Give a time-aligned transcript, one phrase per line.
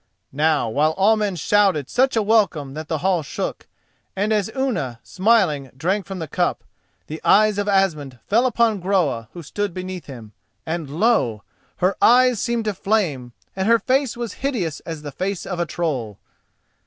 [0.33, 3.67] Now while all men shouted such a welcome that the hall shook,
[4.15, 6.63] and as Unna, smiling, drank from the cup,
[7.05, 10.31] the eyes of Asmund fell upon Groa who stood beneath him,
[10.65, 11.43] and lo!
[11.77, 15.67] her eyes seemed to flame and her face was hideous as the face of a
[15.67, 16.17] troll.